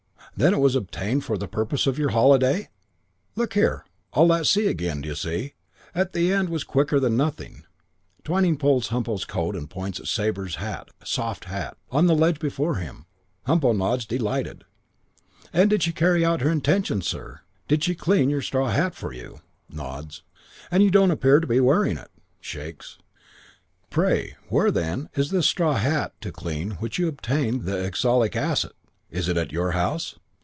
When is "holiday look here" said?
2.11-3.85